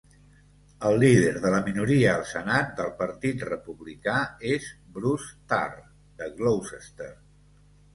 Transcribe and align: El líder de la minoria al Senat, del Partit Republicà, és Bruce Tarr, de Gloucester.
El 0.87 0.95
líder 1.03 1.33
de 1.43 1.51
la 1.55 1.59
minoria 1.67 2.15
al 2.15 2.25
Senat, 2.31 2.73
del 2.81 2.91
Partit 3.03 3.45
Republicà, 3.53 4.19
és 4.57 4.75
Bruce 4.99 5.35
Tarr, 5.55 5.89
de 6.25 6.35
Gloucester. 6.43 7.17